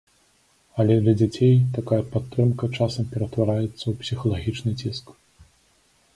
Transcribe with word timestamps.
Але 0.83 0.95
для 1.03 1.13
дзяцей 1.19 1.53
такая 1.75 1.99
падтрымка 2.15 2.71
часам 2.79 3.03
ператвараецца 3.13 3.83
ў 3.87 3.93
псіхалагічны 4.01 4.71
ціск. 4.83 5.05